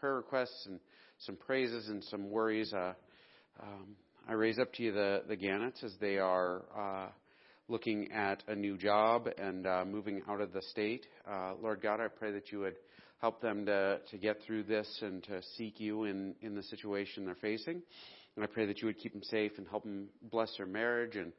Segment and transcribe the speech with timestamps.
[0.00, 0.80] prayer requests and
[1.18, 2.72] some praises and some worries.
[2.72, 2.94] Uh,
[3.62, 3.88] um,
[4.26, 7.08] I raise up to you the, the Gannets as they are uh,
[7.68, 11.06] looking at a new job and uh, moving out of the state.
[11.30, 12.76] Uh, Lord God, I pray that you would
[13.20, 17.26] help them to, to get through this and to seek you in, in the situation
[17.26, 17.82] they're facing.
[18.36, 21.16] And I pray that you would keep them safe and help them bless their marriage
[21.16, 21.32] and,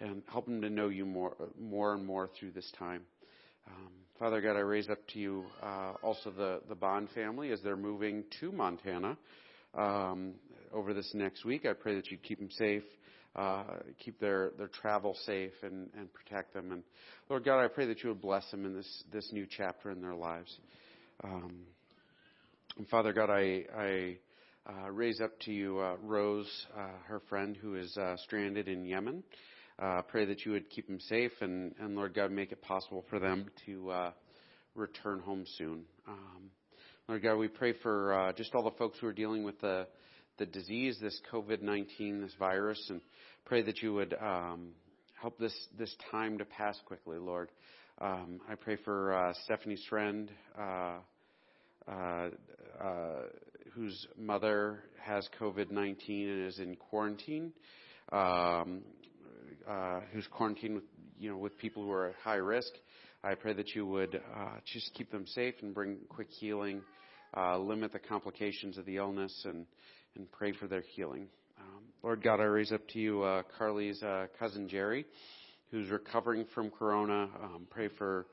[0.00, 3.02] and help them to know you more, more and more through this time.
[3.66, 7.60] Um, Father God, I raise up to you uh, also the, the Bond family as
[7.62, 9.16] they're moving to Montana
[9.74, 10.34] um,
[10.72, 11.66] over this next week.
[11.66, 12.84] I pray that you keep them safe,
[13.34, 13.64] uh,
[13.98, 16.72] keep their, their travel safe, and, and protect them.
[16.72, 16.82] And
[17.28, 20.00] Lord God, I pray that you would bless them in this, this new chapter in
[20.00, 20.56] their lives.
[21.24, 21.60] Um,
[22.78, 24.16] and Father God, I, I
[24.68, 28.84] uh, raise up to you uh, Rose, uh, her friend who is uh, stranded in
[28.84, 29.22] Yemen.
[29.22, 29.36] Uh,
[30.08, 33.18] pray that you would keep them safe, and, and Lord God, make it possible for
[33.18, 34.10] them to uh,
[34.74, 35.84] return home soon.
[36.08, 36.50] Um,
[37.08, 39.86] Lord God, we pray for just all the folks who are dealing with the
[40.38, 43.00] the disease, this COVID nineteen, this virus, and
[43.46, 44.72] pray that you would um,
[45.20, 47.50] help this this time to pass quickly, Lord.
[47.98, 50.98] Um, I pray for Stephanie's friend uh,
[51.88, 52.28] uh,
[53.74, 57.52] whose mother has COVID 19 and is in quarantine,
[58.10, 58.82] um,
[59.68, 60.84] uh, who's quarantined with,
[61.18, 62.70] you know, with people who are at high risk.
[63.24, 66.82] I pray that you would uh, just keep them safe and bring quick healing,
[67.36, 69.66] uh, limit the complications of the illness, and,
[70.14, 71.28] and pray for their healing.
[71.58, 75.06] Um, Lord God, I raise up to you uh, Carly's uh, cousin Jerry,
[75.70, 77.28] who's recovering from corona.
[77.42, 78.26] Um, pray for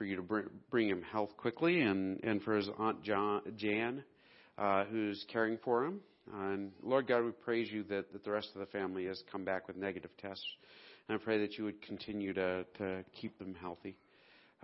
[0.00, 4.02] for you to bring, bring him health quickly, and, and for his aunt John, Jan,
[4.56, 6.00] uh, who's caring for him.
[6.32, 9.44] And Lord God, we praise you that, that the rest of the family has come
[9.44, 10.44] back with negative tests.
[11.08, 13.96] And I pray that you would continue to, to keep them healthy.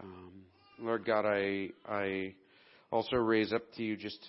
[0.02, 0.32] Um,
[0.78, 2.34] Lord God, I, I
[2.90, 4.24] also raise up to you just,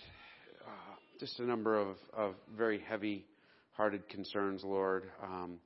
[0.65, 3.25] uh, just a number of, of very heavy
[3.73, 5.03] hearted concerns, Lord.
[5.23, 5.59] Um,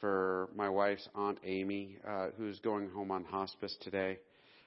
[0.00, 4.18] for my wife's aunt Amy, uh, who's going home on hospice today.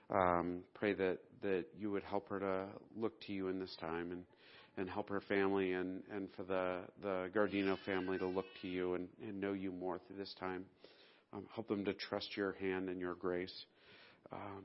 [0.09, 2.65] Um, pray that, that you would help her to
[2.97, 4.25] look to you in this time and,
[4.77, 8.95] and help her family and, and for the, the Gardino family to look to you
[8.95, 10.65] and, and know you more through this time.
[11.33, 13.65] Um, help them to trust your hand and your grace.
[14.31, 14.63] Um,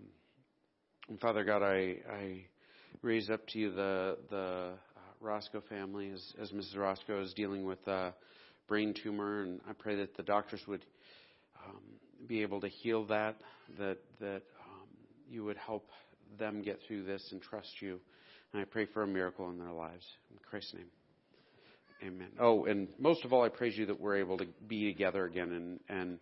[1.08, 2.44] and Father God, I, I
[3.02, 4.70] raise up to you the, the uh,
[5.20, 6.76] Roscoe family as, as Mrs.
[6.76, 8.14] Roscoe is dealing with a
[8.68, 10.84] brain tumor, and I pray that the doctors would
[11.64, 11.82] um,
[12.26, 13.36] be able to heal that,
[13.78, 14.42] that, that
[15.30, 15.88] you would help
[16.38, 18.00] them get through this and trust you.
[18.56, 20.06] And I pray for a miracle in their lives.
[20.30, 20.86] In Christ's name.
[22.02, 22.28] Amen.
[22.40, 25.52] Oh, and most of all, I praise you that we're able to be together again
[25.52, 26.18] and, and,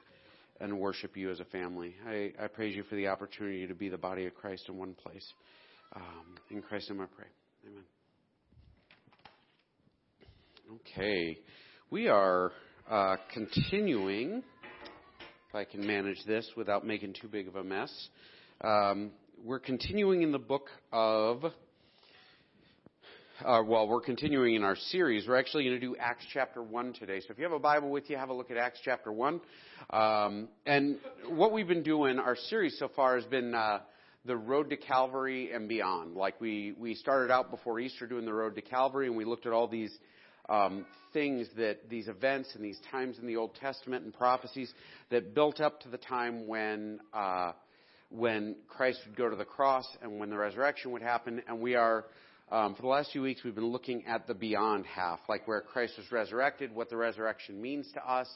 [0.60, 1.94] and worship you as a family.
[2.04, 4.94] I, I praise you for the opportunity to be the body of Christ in one
[4.94, 5.24] place.
[5.94, 7.26] Um, in Christ's name I pray.
[7.68, 7.84] Amen.
[10.80, 11.38] Okay.
[11.88, 12.50] We are
[12.90, 14.42] uh, continuing,
[15.50, 18.08] if I can manage this without making too big of a mess.
[18.60, 19.12] Um,
[19.44, 21.44] we're continuing in the book of,
[23.44, 25.28] uh, well, we're continuing in our series.
[25.28, 27.21] We're actually going to do Acts chapter 1 today.
[27.21, 29.41] So if you have a Bible with you, have a look at Acts chapter 1.
[29.91, 33.81] Um, and what we've been doing, our series so far has been uh,
[34.25, 36.15] the road to Calvary and beyond.
[36.15, 39.44] Like we, we started out before Easter doing the road to Calvary, and we looked
[39.44, 39.94] at all these
[40.49, 44.72] um, things that these events and these times in the Old Testament and prophecies
[45.11, 47.53] that built up to the time when uh,
[48.11, 51.43] when Christ would go to the cross and when the resurrection would happen.
[51.49, 52.05] And we are,
[52.50, 55.62] um, for the last few weeks, we've been looking at the beyond half, like where
[55.62, 58.28] Christ was resurrected, what the resurrection means to us,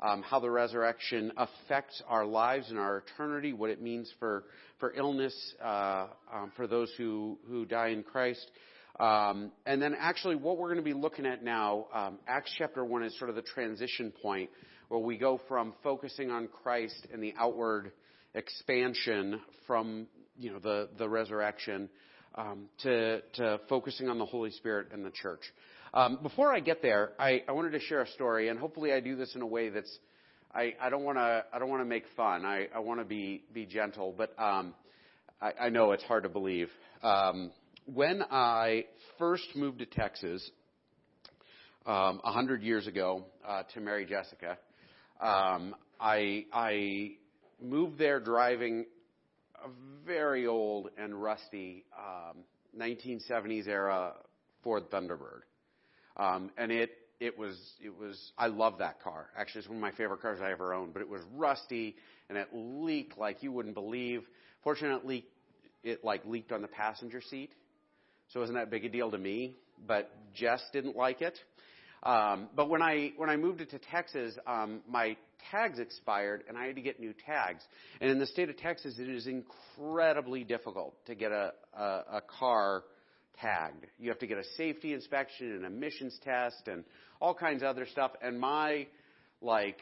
[0.00, 4.44] um, how the resurrection affects our lives and our eternity, what it means for
[4.78, 8.50] for illness uh, um, for those who who die in Christ.
[8.98, 12.84] Um, and then actually what we're going to be looking at now, um, Acts chapter
[12.84, 14.50] 1 is sort of the transition point
[14.88, 17.92] where we go from focusing on Christ and the outward
[18.34, 20.06] expansion from
[20.38, 21.90] you know the the resurrection
[22.34, 25.42] um, to to focusing on the Holy Spirit and the church.
[25.92, 29.00] Um, before I get there, I, I wanted to share a story, and hopefully I
[29.00, 29.98] do this in a way that's
[30.54, 32.44] I, I don't want to I don't want to make fun.
[32.44, 34.74] I, I want to be be gentle, but um,
[35.40, 36.68] I, I know it's hard to believe.
[37.02, 37.50] Um,
[37.86, 38.86] when I
[39.18, 40.48] first moved to Texas
[41.86, 44.58] um, a hundred years ago uh, to marry Jessica,
[45.20, 47.12] um, I I
[47.62, 48.86] moved there driving
[49.64, 49.68] a
[50.06, 52.38] very old and rusty um,
[52.78, 54.12] 1970s era
[54.62, 55.42] Ford Thunderbird,
[56.16, 56.90] um, and it
[57.20, 59.26] it was it was I love that car.
[59.36, 60.92] Actually, it's one of my favorite cars I ever owned.
[60.94, 61.96] But it was rusty
[62.28, 64.22] and it leaked like you wouldn't believe.
[64.64, 65.26] Fortunately,
[65.82, 67.50] it like leaked on the passenger seat,
[68.28, 69.56] so it wasn't that big a deal to me.
[69.86, 71.38] but Jess didn't like it.
[72.02, 75.16] Um, but when I when I moved it to Texas, um, my
[75.50, 77.62] tags expired, and I had to get new tags.
[78.00, 82.22] And in the state of Texas, it is incredibly difficult to get a a, a
[82.38, 82.84] car
[83.40, 83.86] tagged.
[83.98, 86.84] You have to get a safety inspection, and emissions test, and
[87.20, 88.12] all kinds of other stuff.
[88.22, 88.86] And my
[89.42, 89.78] like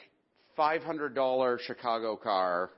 [0.58, 2.70] $500 Chicago car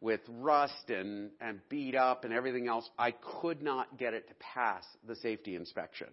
[0.00, 4.34] with rust and, and beat up and everything else, I could not get it to
[4.34, 6.08] pass the safety inspection.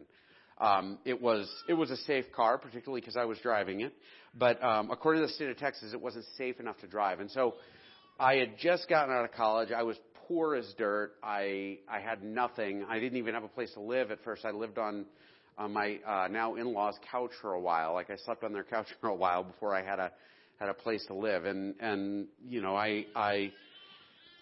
[0.57, 3.93] Um, it was it was a safe car, particularly because I was driving it.
[4.33, 7.19] But um, according to the state of Texas, it wasn't safe enough to drive.
[7.19, 7.55] And so
[8.19, 9.71] I had just gotten out of college.
[9.71, 9.97] I was
[10.27, 11.13] poor as dirt.
[11.21, 12.85] I I had nothing.
[12.87, 14.45] I didn't even have a place to live at first.
[14.45, 15.05] I lived on
[15.57, 17.93] on my uh, now in-laws' couch for a while.
[17.93, 20.11] Like I slept on their couch for a while before I had a
[20.59, 21.45] had a place to live.
[21.45, 23.51] And and you know I I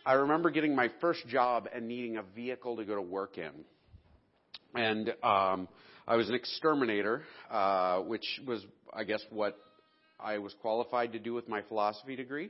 [0.05, 3.51] I remember getting my first job and needing a vehicle to go to work in.
[4.75, 5.67] And um,
[6.05, 9.57] I was an exterminator, uh, which was, I guess, what
[10.19, 12.49] I was qualified to do with my philosophy degree.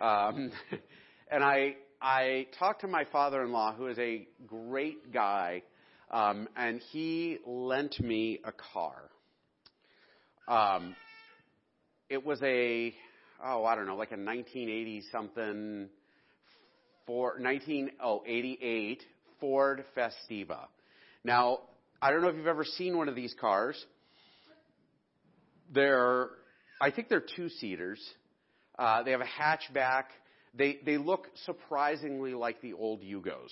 [0.00, 0.50] Um,
[1.30, 5.62] and I, I talked to my father-in-law, who is a great guy,
[6.10, 8.96] um, and he lent me a car.
[10.48, 10.96] Um,
[12.08, 12.92] it was a,
[13.44, 15.88] oh, I don't know, like a 1980 something,
[17.06, 19.04] for 1988
[19.38, 20.66] Ford Festiva.
[21.22, 21.60] Now,
[22.02, 23.82] I don't know if you've ever seen one of these cars.
[25.72, 26.30] They're,
[26.80, 28.00] I think they're two seaters.
[28.78, 30.04] Uh, they have a hatchback.
[30.54, 33.50] They they look surprisingly like the old Yugos.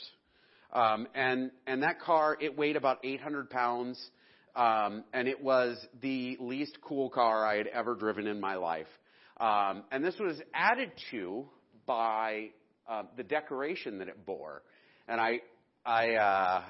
[0.73, 4.03] Um, and and that car it weighed about 800 pounds,
[4.57, 8.89] um, and it was the least cool car I had ever driven in my life.
[9.39, 11.45] Um, and this was added to
[11.87, 12.49] by
[12.89, 14.63] uh, the decoration that it bore.
[15.07, 15.41] And I
[15.85, 16.63] I uh,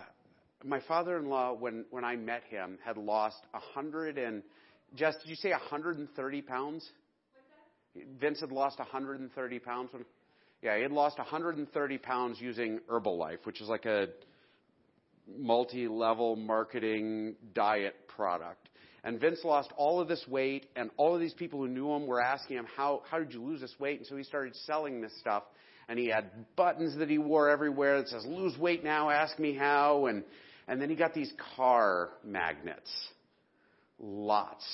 [0.65, 4.43] my father-in-law, when when I met him, had lost a hundred and
[4.95, 6.89] Jess, did you say 130 pounds?
[8.21, 9.93] Vince had lost 130 pounds.
[9.93, 10.05] When,
[10.63, 14.09] yeah, he had lost 130 pounds using Herbalife, which is like a
[15.37, 18.69] multi-level marketing diet product.
[19.05, 22.07] And Vince lost all of this weight, and all of these people who knew him
[22.07, 25.01] were asking him, "How how did you lose this weight?" And so he started selling
[25.01, 25.45] this stuff,
[25.89, 29.55] and he had buttons that he wore everywhere that says, "Lose weight now, ask me
[29.55, 30.25] how," and
[30.69, 32.91] and then he got these car magnets.
[33.99, 34.65] Lots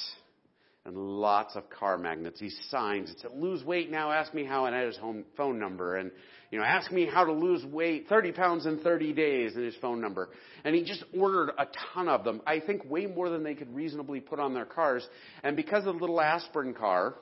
[0.87, 4.67] and lots of car magnets, these signs that said, lose weight now, ask me how,
[4.67, 5.97] and had his home phone number.
[5.97, 6.11] And,
[6.51, 9.75] you know, ask me how to lose weight, 30 pounds in 30 days, and his
[9.77, 10.29] phone number.
[10.63, 12.43] And he just ordered a ton of them.
[12.47, 15.07] I think way more than they could reasonably put on their cars.
[15.43, 17.15] And because the little aspirin car,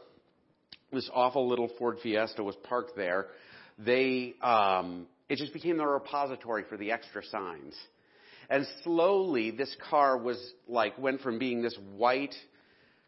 [0.92, 3.28] this awful little Ford Fiesta was parked there,
[3.78, 7.76] they, um, it just became the repository for the extra signs.
[8.52, 10.36] And slowly, this car was
[10.68, 12.34] like, went from being this white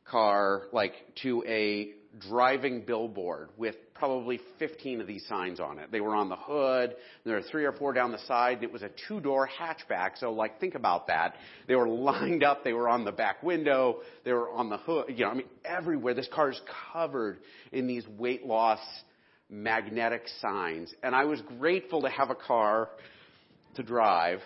[0.07, 5.93] car, like, to a driving billboard with probably 15 of these signs on it.
[5.93, 6.97] They were on the hood.
[7.27, 8.63] There were three or four down the side.
[8.63, 10.13] It was a two-door hatchback.
[10.19, 11.35] So, like, think about that.
[11.69, 12.65] They were lined up.
[12.65, 13.99] They were on the back window.
[14.25, 15.11] They were on the hood.
[15.11, 16.15] You know, I mean, everywhere.
[16.15, 16.61] This car is
[16.95, 17.37] covered
[17.71, 18.81] in these weight loss
[19.51, 20.91] magnetic signs.
[21.03, 22.89] And I was grateful to have a car
[23.75, 24.41] to drive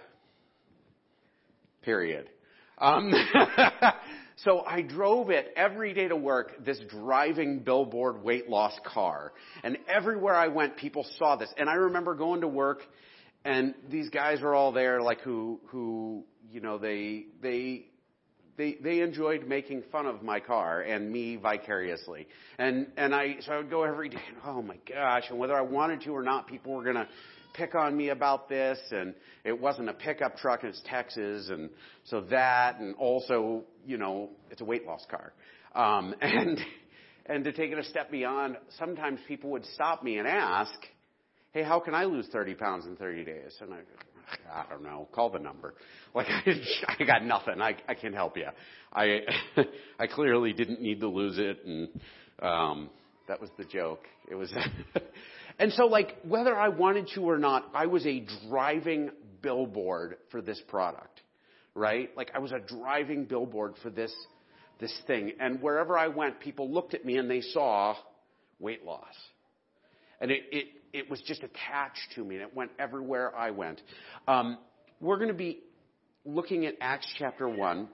[1.82, 2.28] period.
[2.78, 3.12] Um,
[4.36, 9.32] so I drove it every day to work, this driving billboard weight loss car.
[9.62, 11.52] And everywhere I went, people saw this.
[11.56, 12.82] And I remember going to work
[13.44, 17.86] and these guys were all there like who, who, you know, they, they,
[18.56, 22.26] they, they enjoyed making fun of my car and me vicariously.
[22.58, 25.54] And, and I, so I would go every day, and, oh my gosh, and whether
[25.54, 27.08] I wanted to or not, people were gonna,
[27.54, 29.14] pick on me about this, and
[29.44, 31.70] it wasn't a pickup truck, and it's Texas, and
[32.04, 35.32] so that, and also, you know, it's a weight loss car.
[35.74, 36.58] Um, and,
[37.26, 40.74] and to take it a step beyond, sometimes people would stop me and ask,
[41.52, 43.56] hey, how can I lose 30 pounds in 30 days?
[43.60, 43.78] And I,
[44.52, 45.74] I don't know, call the number.
[46.14, 46.54] Like, I,
[46.98, 47.60] I got nothing.
[47.60, 48.46] I, I can't help you.
[48.92, 49.20] I,
[50.00, 51.88] I clearly didn't need to lose it, and,
[52.40, 52.90] um,
[53.28, 54.00] that was the joke.
[54.28, 54.50] It was,
[55.58, 59.10] And so, like, whether I wanted to or not, I was a driving
[59.42, 61.20] billboard for this product,
[61.74, 62.10] right?
[62.16, 64.14] Like, I was a driving billboard for this,
[64.78, 65.32] this thing.
[65.40, 67.96] And wherever I went, people looked at me and they saw
[68.60, 69.14] weight loss.
[70.20, 73.80] And it, it, it was just attached to me and it went everywhere I went.
[74.26, 74.58] Um,
[75.00, 75.60] we're going to be
[76.24, 77.88] looking at Acts chapter 1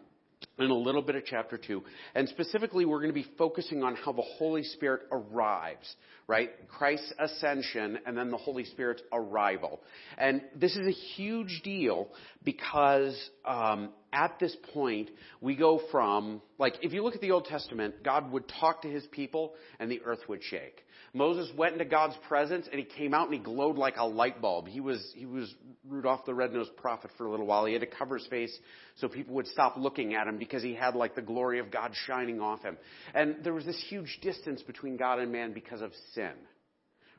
[0.58, 1.82] and a little bit of chapter 2.
[2.14, 5.94] And specifically, we're going to be focusing on how the Holy Spirit arrives,
[6.26, 6.50] right?
[6.68, 9.80] Christ's ascension and then the Holy Spirit's arrival.
[10.16, 12.08] And this is a huge deal
[12.44, 15.10] because um, at this point,
[15.40, 18.88] we go from, like, if you look at the Old Testament, God would talk to
[18.88, 20.84] his people and the earth would shake.
[21.16, 24.42] Moses went into God's presence and he came out and he glowed like a light
[24.42, 24.66] bulb.
[24.66, 25.54] He was, he was
[25.88, 27.64] Rudolph the red-nosed prophet for a little while.
[27.66, 28.56] He had to cover his face
[28.97, 31.92] so people would stop looking at him because he had like the glory of God
[32.06, 32.76] shining off him.
[33.14, 36.33] And there was this huge distance between God and man because of sin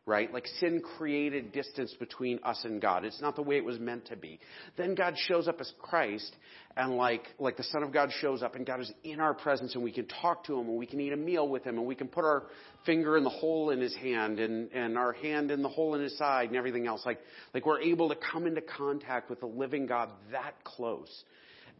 [0.07, 0.31] right?
[0.31, 3.05] Like sin created distance between us and God.
[3.05, 4.39] It's not the way it was meant to be.
[4.77, 6.35] Then God shows up as Christ
[6.77, 9.73] and like, like the Son of God shows up and God is in our presence
[9.73, 11.87] and we can talk to Him and we can eat a meal with Him and
[11.87, 12.43] we can put our
[12.85, 16.01] finger in the hole in His hand and, and our hand in the hole in
[16.01, 17.01] His side and everything else.
[17.03, 17.19] Like,
[17.55, 21.23] like we're able to come into contact with the living God that close.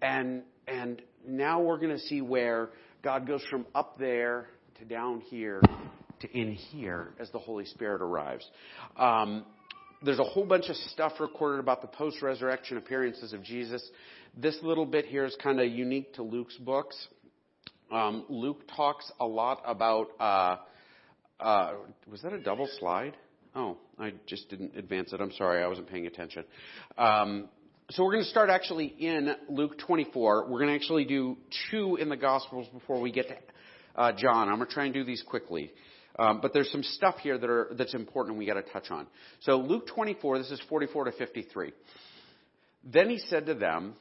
[0.01, 2.69] And, and now we're going to see where
[3.03, 4.47] God goes from up there
[4.79, 5.61] to down here
[6.25, 8.47] to in here as the Holy Spirit arrives.
[8.97, 9.45] Um,
[10.03, 13.87] there's a whole bunch of stuff recorded about the post resurrection appearances of Jesus.
[14.37, 16.95] This little bit here is kind of unique to Luke's books.
[17.91, 20.07] Um, Luke talks a lot about.
[20.19, 20.57] Uh,
[21.39, 21.73] uh,
[22.09, 23.15] was that a double slide?
[23.55, 25.21] Oh, I just didn't advance it.
[25.21, 26.43] I'm sorry, I wasn't paying attention.
[26.97, 27.49] Um,
[27.91, 30.49] so we're going to start actually in Luke 24.
[30.49, 31.37] We're going to actually do
[31.71, 33.35] two in the Gospels before we get to
[33.95, 34.49] uh, John.
[34.49, 35.71] I'm going to try and do these quickly.
[36.17, 39.07] Um, but there's some stuff here that are, that's important we got to touch on.
[39.41, 41.73] So Luke 24, this is 44 to 53.
[42.85, 43.95] Then he said to them,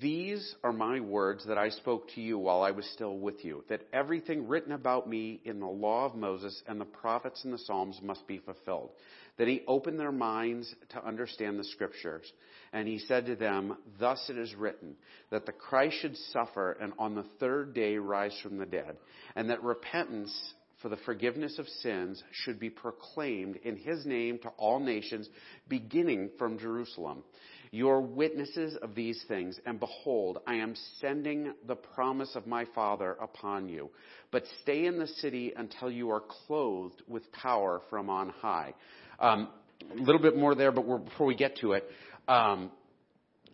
[0.00, 3.64] These are my words that I spoke to you while I was still with you,
[3.68, 7.58] that everything written about me in the law of Moses and the prophets and the
[7.58, 8.90] Psalms must be fulfilled.
[9.38, 12.30] Then he opened their minds to understand the scriptures.
[12.72, 14.96] And he said to them, Thus it is written,
[15.30, 18.96] that the Christ should suffer and on the third day rise from the dead,
[19.34, 24.50] and that repentance for the forgiveness of sins should be proclaimed in his name to
[24.58, 25.26] all nations,
[25.66, 27.22] beginning from Jerusalem.
[27.70, 32.66] You are witnesses of these things, and behold, I am sending the promise of my
[32.74, 33.88] Father upon you.
[34.30, 38.74] But stay in the city until you are clothed with power from on high.
[39.18, 39.48] Um,
[39.90, 41.84] a little bit more there, but before we get to it,
[42.28, 42.70] um,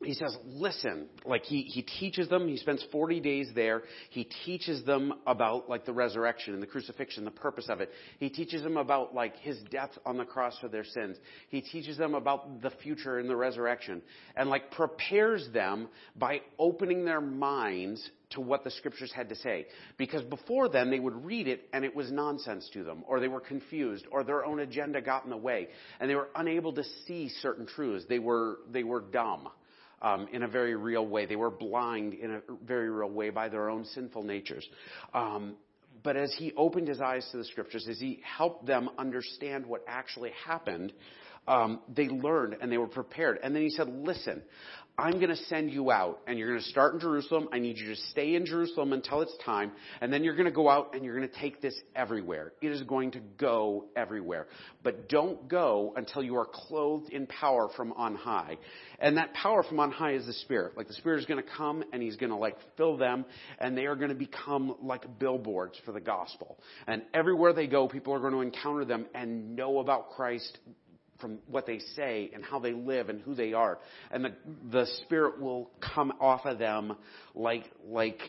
[0.03, 4.83] he says, listen, like he, he teaches them, he spends 40 days there, he teaches
[4.85, 7.91] them about like the resurrection and the crucifixion, the purpose of it.
[8.19, 11.19] He teaches them about like his death on the cross for their sins.
[11.51, 14.01] He teaches them about the future and the resurrection
[14.37, 19.67] and like prepares them by opening their minds to what the scriptures had to say.
[19.99, 23.29] Because before then, they would read it and it was nonsense to them, or they
[23.29, 26.85] were confused, or their own agenda got in the way, and they were unable to
[27.07, 28.07] see certain truths.
[28.09, 29.49] They were, they were dumb
[30.03, 31.27] um, in a very real way.
[31.27, 34.69] They were blind in a very real way by their own sinful natures.
[35.15, 35.57] Um,
[36.03, 39.85] but as he opened his eyes to the scriptures, as he helped them understand what
[39.87, 40.93] actually happened,
[41.51, 43.41] um, they learned and they were prepared.
[43.43, 44.43] And then he said, Listen,
[44.97, 47.49] I'm going to send you out and you're going to start in Jerusalem.
[47.53, 49.73] I need you to stay in Jerusalem until it's time.
[50.01, 52.53] And then you're going to go out and you're going to take this everywhere.
[52.61, 54.47] It is going to go everywhere.
[54.83, 58.59] But don't go until you are clothed in power from on high.
[58.99, 60.77] And that power from on high is the Spirit.
[60.77, 63.25] Like the Spirit is going to come and He's going to like fill them
[63.59, 66.59] and they are going to become like billboards for the gospel.
[66.87, 70.59] And everywhere they go, people are going to encounter them and know about Christ
[71.21, 73.79] from what they say and how they live and who they are.
[74.11, 74.33] And the,
[74.71, 76.97] the Spirit will come off of them
[77.35, 78.21] like, like,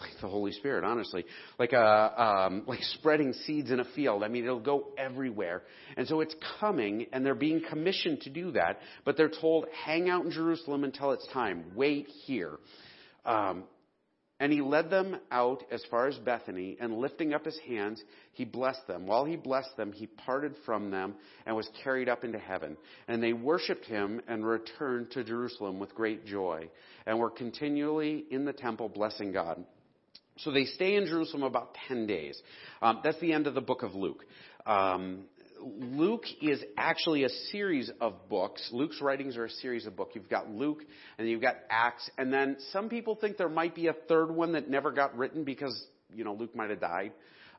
[0.00, 1.24] like the Holy Spirit, honestly,
[1.58, 4.22] like a, uh, um, like spreading seeds in a field.
[4.22, 5.62] I mean, it'll go everywhere,
[5.96, 8.78] and so it's coming, and they're being commissioned to do that.
[9.04, 11.64] But they're told, hang out in Jerusalem until it's time.
[11.74, 12.58] Wait here.
[13.24, 13.64] Um,
[14.40, 18.02] and he led them out as far as Bethany, and lifting up his hands,
[18.32, 19.06] he blessed them.
[19.06, 21.14] While he blessed them, he parted from them
[21.44, 22.76] and was carried up into heaven.
[23.08, 26.70] And they worshiped him and returned to Jerusalem with great joy,
[27.06, 29.64] and were continually in the temple blessing God.
[30.38, 32.40] So they stay in Jerusalem about 10 days.
[32.80, 34.24] Um, that's the end of the book of Luke.
[34.66, 35.24] Um,
[35.78, 38.68] Luke is actually a series of books.
[38.72, 40.12] Luke's writings are a series of books.
[40.14, 40.82] You've got Luke
[41.18, 44.52] and you've got Acts, and then some people think there might be a third one
[44.52, 47.12] that never got written because you know Luke might have died.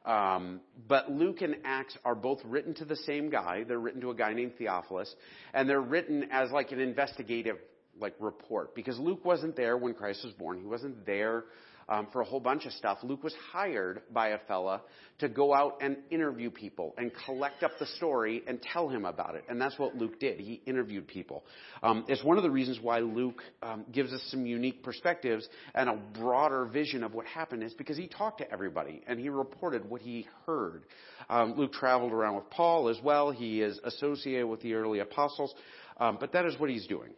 [0.06, 3.64] Um, but Luke and Acts are both written to the same guy.
[3.68, 5.14] They're written to a guy named Theophilus,
[5.54, 7.58] and they're written as like an investigative
[8.00, 10.60] like report because Luke wasn't there when Christ was born.
[10.60, 11.46] He wasn't there
[11.90, 13.00] um, for a whole bunch of stuff.
[13.04, 14.82] Luke was hired by a fella
[15.18, 19.36] to go out and interview people and collect up the story and tell him about
[19.36, 19.44] it.
[19.50, 20.40] And that's what Luke did.
[20.40, 21.44] He interviewed people.
[21.84, 25.90] Um, it's one of the reasons why Luke um, gives us some unique perspectives and
[25.90, 29.90] a broader vision of what happened is because he talked to everybody and he reported
[29.90, 30.84] what he heard.
[31.30, 33.32] Um, Luke traveled around with Paul as well.
[33.32, 35.54] He is associated with the early apostles.
[36.00, 37.10] Um, but that is what he's doing.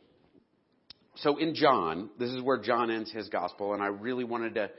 [1.16, 4.70] So in John, this is where John ends his gospel, and I really wanted to,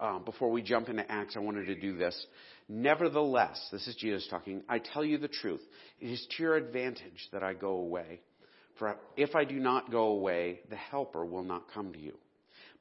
[0.00, 2.26] um, before we jump into Acts, I wanted to do this.
[2.68, 5.62] Nevertheless, this is Jesus talking, I tell you the truth.
[6.00, 8.20] It is to your advantage that I go away.
[8.78, 12.14] For if I do not go away, the Helper will not come to you.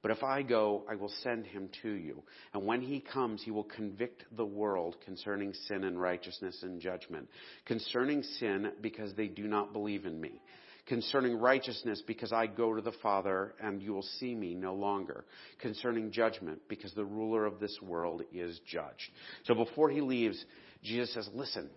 [0.04, 2.22] But if I go, I will send him to you.
[2.54, 7.28] And when he comes, he will convict the world concerning sin and righteousness and judgment.
[7.66, 10.40] Concerning sin, because they do not believe in me.
[10.88, 15.25] Concerning righteousness, because I go to the Father and you will see me no longer.
[15.60, 19.12] Concerning judgment, because the ruler of this world is judged.
[19.44, 20.44] So before he leaves,
[20.84, 21.70] Jesus says, listen,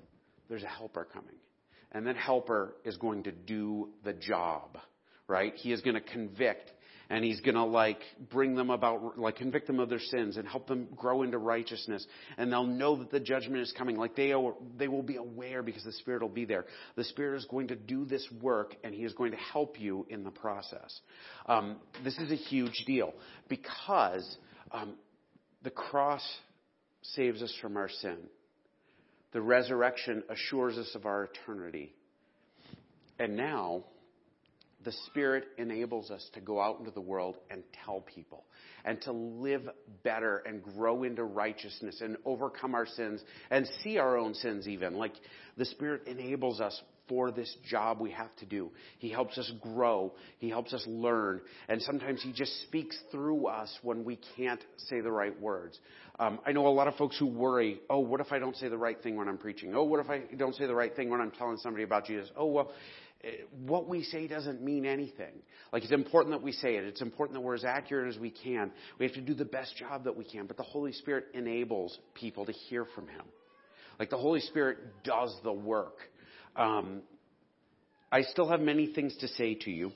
[0.49, 1.35] there's a helper coming.
[1.93, 4.79] And that helper is going to do the job,
[5.26, 5.55] right?
[5.57, 6.71] He is going to convict
[7.11, 8.00] and he's going to like
[8.31, 12.07] bring them about, like convict them of their sins and help them grow into righteousness.
[12.38, 13.97] And they'll know that the judgment is coming.
[13.97, 16.67] Like they, are, they will be aware because the Spirit will be there.
[16.95, 20.07] The Spirit is going to do this work and he is going to help you
[20.09, 21.00] in the process.
[21.47, 23.12] Um, this is a huge deal
[23.49, 24.38] because
[24.71, 24.95] um,
[25.64, 26.23] the cross
[27.02, 28.19] saves us from our sin.
[29.33, 31.93] The resurrection assures us of our eternity.
[33.19, 33.85] And now,
[34.85, 38.45] the Spirit enables us to go out into the world and tell people
[38.85, 39.69] and to live
[40.03, 44.95] better and grow into righteousness and overcome our sins and see our own sins even.
[44.95, 45.13] Like
[45.57, 48.71] the Spirit enables us for this job we have to do.
[48.99, 50.15] He helps us grow.
[50.39, 51.41] He helps us learn.
[51.69, 55.79] And sometimes He just speaks through us when we can't say the right words.
[56.21, 58.69] Um, I know a lot of folks who worry, oh, what if I don't say
[58.69, 59.75] the right thing when I'm preaching?
[59.75, 62.31] Oh, what if I don't say the right thing when I'm telling somebody about Jesus?
[62.37, 62.71] Oh, well,
[63.67, 65.33] what we say doesn't mean anything.
[65.73, 66.85] Like it's important that we say it.
[66.85, 68.73] It's important that we're as accurate as we can.
[68.99, 70.47] We have to do the best job that we can.
[70.47, 73.25] But the Holy Spirit enables people to hear from Him.
[73.99, 75.99] Like the Holy Spirit does the work.
[76.57, 77.03] Um,
[78.11, 79.93] I still have many things to say to you,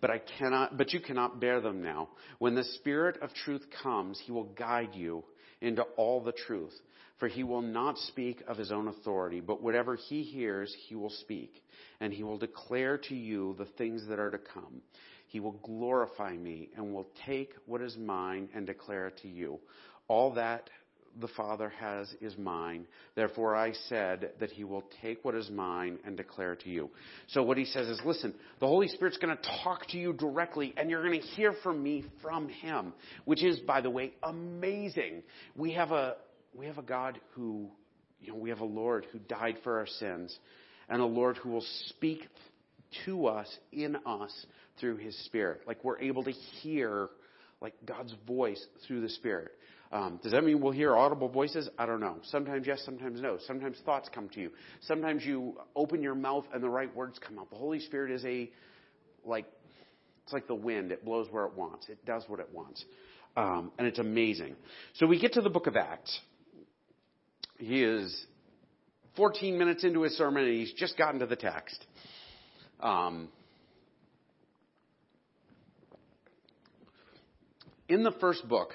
[0.00, 0.76] but I cannot.
[0.76, 2.10] But you cannot bear them now.
[2.38, 5.24] When the Spirit of truth comes, He will guide you
[5.60, 6.74] into all the truth.
[7.18, 11.10] For he will not speak of his own authority, but whatever he hears, he will
[11.10, 11.62] speak,
[12.00, 14.82] and he will declare to you the things that are to come.
[15.28, 19.58] He will glorify me and will take what is mine and declare it to you.
[20.08, 20.68] All that
[21.20, 22.86] the Father has is mine.
[23.14, 26.90] Therefore I said that he will take what is mine and declare to you.
[27.28, 30.74] So what he says is, listen, the Holy Spirit's going to talk to you directly
[30.76, 32.92] and you're going to hear from me from him,
[33.24, 35.22] which is, by the way, amazing.
[35.56, 36.16] We have a,
[36.54, 37.68] we have a God who,
[38.20, 40.36] you know, we have a Lord who died for our sins
[40.88, 42.26] and a Lord who will speak
[43.04, 44.46] to us, in us,
[44.80, 45.62] through His Spirit.
[45.66, 47.08] Like we're able to hear,
[47.60, 49.52] like God's voice through the Spirit.
[49.96, 51.70] Um, does that mean we'll hear audible voices?
[51.78, 52.16] I don't know.
[52.24, 53.38] Sometimes yes, sometimes no.
[53.46, 54.50] Sometimes thoughts come to you.
[54.82, 57.48] Sometimes you open your mouth and the right words come out.
[57.48, 58.50] The Holy Spirit is a,
[59.24, 59.46] like,
[60.22, 60.92] it's like the wind.
[60.92, 61.88] It blows where it wants.
[61.88, 62.84] It does what it wants.
[63.38, 64.56] Um, and it's amazing.
[64.96, 66.20] So we get to the book of Acts.
[67.56, 68.26] He is
[69.16, 71.86] 14 minutes into his sermon and he's just gotten to the text.
[72.80, 73.28] Um,
[77.88, 78.74] in the first book,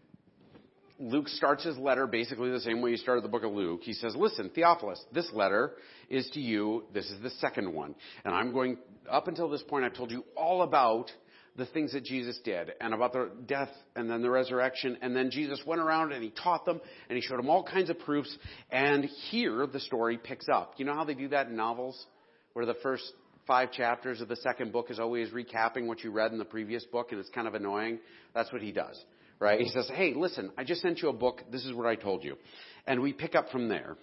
[1.01, 3.81] Luke starts his letter basically the same way he started the book of Luke.
[3.83, 5.73] He says, listen, Theophilus, this letter
[6.09, 6.83] is to you.
[6.93, 7.95] This is the second one.
[8.23, 8.77] And I'm going,
[9.09, 11.11] up until this point, I've told you all about
[11.57, 14.97] the things that Jesus did and about the death and then the resurrection.
[15.01, 17.89] And then Jesus went around and he taught them and he showed them all kinds
[17.89, 18.37] of proofs.
[18.69, 20.75] And here the story picks up.
[20.77, 22.05] You know how they do that in novels?
[22.53, 23.11] Where the first
[23.47, 26.85] five chapters of the second book is always recapping what you read in the previous
[26.85, 27.99] book and it's kind of annoying.
[28.35, 29.03] That's what he does.
[29.41, 29.59] Right?
[29.59, 31.41] He says, hey, listen, I just sent you a book.
[31.51, 32.37] This is what I told you.
[32.85, 33.97] And we pick up from there.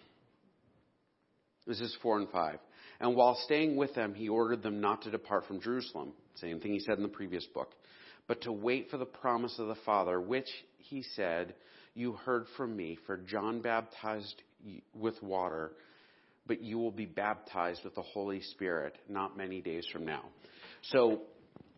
[1.64, 2.58] This is four and five.
[2.98, 6.12] And while staying with them, he ordered them not to depart from Jerusalem.
[6.34, 7.70] Same thing he said in the previous book.
[8.26, 10.48] But to wait for the promise of the Father, which
[10.78, 11.54] he said,
[11.94, 14.42] You heard from me, for John baptized
[14.92, 15.70] with water,
[16.48, 20.24] but you will be baptized with the Holy Spirit not many days from now.
[20.90, 21.22] So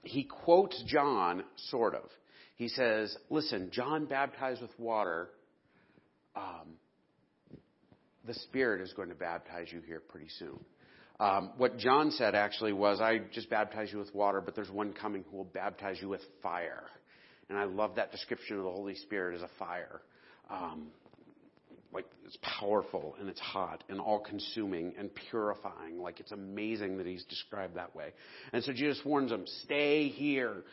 [0.03, 2.05] he quotes John, sort of.
[2.61, 5.31] He says, Listen, John baptized with water.
[6.37, 6.75] Um,
[8.27, 10.61] the Spirit is going to baptize you here pretty soon.
[11.19, 14.93] Um, what John said actually was, I just baptize you with water, but there's one
[14.93, 16.85] coming who will baptize you with fire.
[17.49, 20.03] And I love that description of the Holy Spirit as a fire.
[20.51, 20.89] Um,
[21.93, 26.01] like it's powerful and it's hot and all consuming and purifying.
[26.01, 28.11] Like it's amazing that he's described that way.
[28.53, 30.65] And so Jesus warns them, stay here.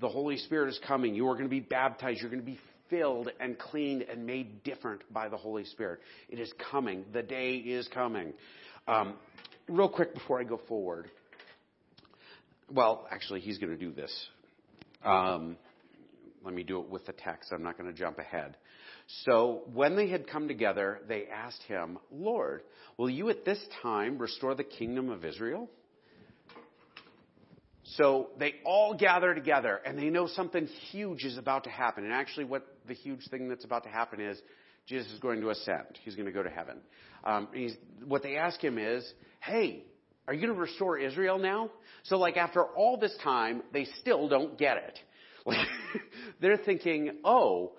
[0.00, 1.14] The Holy Spirit is coming.
[1.14, 2.20] You are going to be baptized.
[2.20, 2.58] You're going to be
[2.90, 6.00] filled and cleaned and made different by the Holy Spirit.
[6.28, 7.04] It is coming.
[7.12, 8.32] The day is coming.
[8.86, 9.14] Um,
[9.68, 11.10] real quick before I go forward.
[12.70, 14.12] Well, actually, he's going to do this.
[15.04, 15.56] Um,
[16.44, 17.52] let me do it with the text.
[17.52, 18.56] I'm not going to jump ahead.
[19.24, 22.62] So when they had come together, they asked him, Lord,
[22.96, 25.68] will you at this time restore the kingdom of Israel?
[27.96, 32.04] So they all gather together and they know something huge is about to happen.
[32.04, 34.40] And actually, what the huge thing that's about to happen is
[34.86, 35.98] Jesus is going to ascend.
[36.04, 36.78] He's going to go to heaven.
[37.24, 37.48] Um,
[38.06, 39.04] what they ask him is,
[39.40, 39.84] hey,
[40.26, 41.70] are you going to restore Israel now?
[42.04, 44.98] So, like, after all this time, they still don't get it.
[45.44, 45.66] Like,
[46.40, 47.72] they're thinking, oh,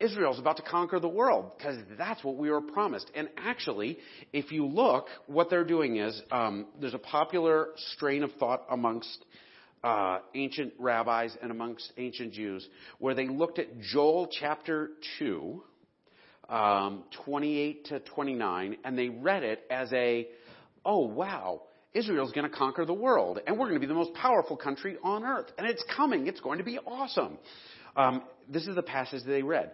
[0.00, 3.10] Israel's about to conquer the world because that's what we were promised.
[3.14, 3.98] And actually,
[4.32, 9.24] if you look, what they're doing is um, there's a popular strain of thought amongst
[9.82, 12.66] uh, ancient rabbis and amongst ancient Jews
[12.98, 15.62] where they looked at Joel chapter 2,
[16.48, 20.28] um, 28 to 29, and they read it as a,
[20.84, 21.62] oh wow,
[21.92, 24.96] Israel's going to conquer the world, and we're going to be the most powerful country
[25.02, 26.26] on earth, and it's coming.
[26.26, 27.38] It's going to be awesome.
[27.96, 29.72] Um, this is the passage they read.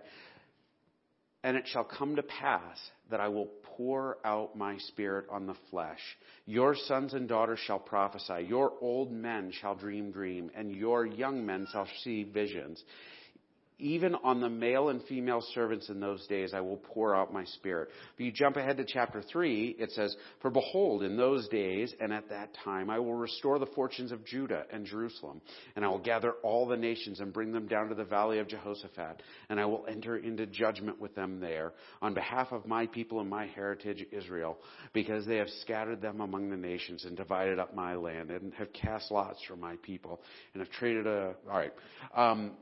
[1.42, 2.76] And it shall come to pass
[3.10, 6.00] that I will pour out my spirit on the flesh.
[6.46, 8.46] Your sons and daughters shall prophesy.
[8.48, 12.82] Your old men shall dream dream, and your young men shall see visions.
[13.78, 17.44] Even on the male and female servants in those days I will pour out my
[17.44, 17.90] spirit.
[18.14, 22.10] If you jump ahead to chapter 3, it says, For behold, in those days and
[22.10, 25.42] at that time I will restore the fortunes of Judah and Jerusalem,
[25.74, 28.48] and I will gather all the nations and bring them down to the valley of
[28.48, 33.20] Jehoshaphat, and I will enter into judgment with them there on behalf of my people
[33.20, 34.56] and my heritage Israel,
[34.94, 38.72] because they have scattered them among the nations and divided up my land and have
[38.72, 40.22] cast lots for my people
[40.54, 41.72] and have traded a, all right.
[42.16, 42.52] Um,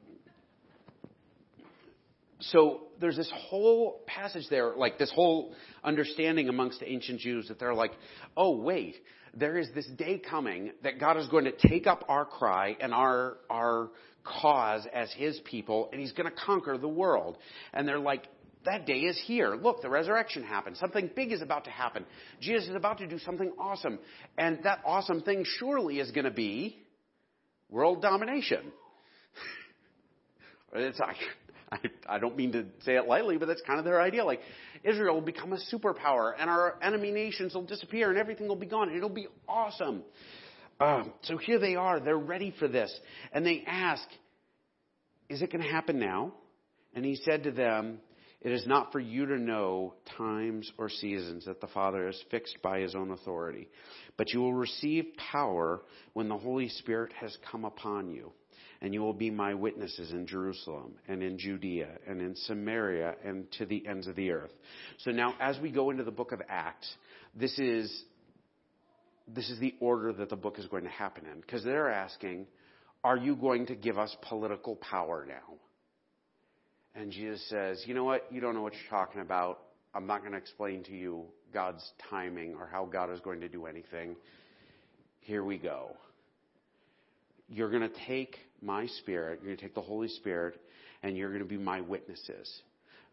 [2.51, 7.59] so there's this whole passage there, like this whole understanding amongst the ancient Jews that
[7.59, 7.93] they're like,
[8.37, 8.97] oh, wait,
[9.35, 12.93] there is this day coming that God is going to take up our cry and
[12.93, 13.91] our, our
[14.25, 17.39] cause as his people, and he's going to conquer the world.
[17.73, 18.27] And they're like,
[18.65, 19.55] that day is here.
[19.55, 20.77] Look, the resurrection happened.
[20.79, 22.07] Something big is about to happen.
[22.41, 23.99] Jesus is about to do something awesome.
[24.39, 26.79] And that awesome thing surely is going to be
[27.69, 28.73] world domination.
[30.75, 31.17] it's like,
[32.09, 34.25] I, I don't mean to say it lightly, but that's kind of their idea.
[34.25, 34.41] Like,
[34.83, 38.67] Israel will become a superpower, and our enemy nations will disappear, and everything will be
[38.67, 40.03] gone, and it'll be awesome.
[40.81, 42.01] Um, so here they are.
[42.01, 42.95] They're ready for this.
[43.33, 44.07] And they ask,
[45.29, 46.33] Is it going to happen now?
[46.95, 47.99] And he said to them,
[48.41, 52.59] It is not for you to know times or seasons that the Father has fixed
[52.63, 53.69] by his own authority,
[54.17, 55.83] but you will receive power
[56.13, 58.33] when the Holy Spirit has come upon you
[58.85, 63.51] and you will be my witnesses in Jerusalem and in Judea and in Samaria and
[63.53, 64.51] to the ends of the earth.
[64.99, 66.95] So now as we go into the book of Acts,
[67.35, 68.05] this is
[69.27, 72.47] this is the order that the book is going to happen in because they're asking,
[73.03, 75.55] are you going to give us political power now?
[76.95, 78.27] And Jesus says, you know what?
[78.31, 79.61] You don't know what you're talking about.
[79.95, 81.23] I'm not going to explain to you
[81.55, 84.15] God's timing or how God is going to do anything.
[85.21, 85.97] Here we go.
[87.49, 90.61] You're going to take my spirit, you're going to take the Holy Spirit,
[91.03, 92.63] and you're going to be my witnesses.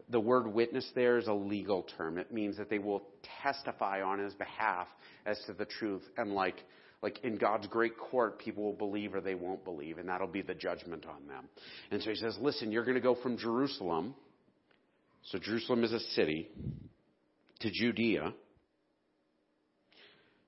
[0.10, 2.18] The word witness there is a legal term.
[2.18, 3.04] It means that they will
[3.44, 4.88] testify on his behalf
[5.26, 6.02] as to the truth.
[6.18, 6.56] And like,
[7.02, 10.42] like in God's great court, people will believe or they won't believe, and that'll be
[10.42, 11.48] the judgment on them.
[11.92, 14.16] And so he says, listen, you're going to go from Jerusalem.
[15.26, 16.50] So Jerusalem is a city
[17.60, 18.34] to Judea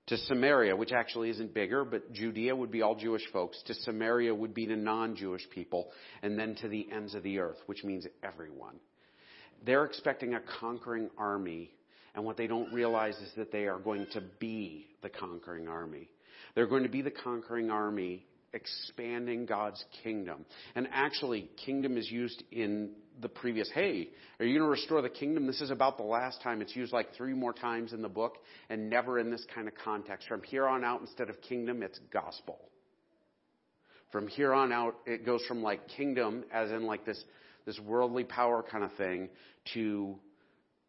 [0.08, 3.62] to Samaria, which actually isn't bigger, but Judea would be all Jewish folks.
[3.68, 5.90] To Samaria would be the non Jewish people.
[6.22, 8.76] And then to the ends of the earth, which means everyone.
[9.66, 11.72] They're expecting a conquering army.
[12.16, 16.10] And what they don't realize is that they are going to be the conquering army.
[16.54, 20.46] They're going to be the conquering army expanding God's kingdom.
[20.76, 25.10] And actually, kingdom is used in the previous, hey, are you going to restore the
[25.10, 25.48] kingdom?
[25.48, 26.62] This is about the last time.
[26.62, 28.38] It's used like three more times in the book
[28.70, 30.28] and never in this kind of context.
[30.28, 32.60] From here on out, instead of kingdom, it's gospel.
[34.12, 37.22] From here on out, it goes from like kingdom, as in like this,
[37.66, 39.30] this worldly power kind of thing,
[39.74, 40.16] to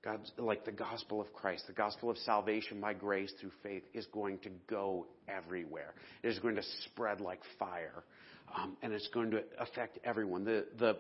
[0.04, 4.06] God's, like the gospel of Christ, the gospel of salvation by grace through faith is
[4.12, 5.94] going to go everywhere.
[6.22, 8.04] It is going to spread like fire.
[8.54, 10.44] Um, and it's going to affect everyone.
[10.44, 10.98] The, the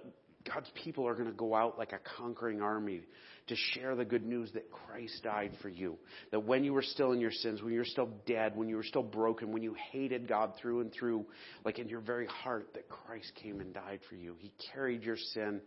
[0.52, 3.02] God's people are going to go out like a conquering army
[3.46, 5.96] to share the good news that Christ died for you.
[6.30, 8.76] That when you were still in your sins, when you were still dead, when you
[8.76, 11.26] were still broken, when you hated God through and through,
[11.64, 14.34] like in your very heart, that Christ came and died for you.
[14.38, 15.60] He carried your sin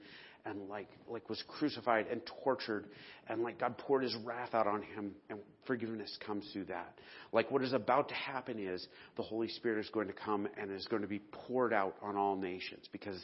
[0.45, 2.85] and like like was crucified and tortured
[3.27, 6.97] and like God poured his wrath out on him and forgiveness comes through that.
[7.33, 8.85] Like what is about to happen is
[9.17, 12.15] the Holy Spirit is going to come and is going to be poured out on
[12.15, 13.19] all nations because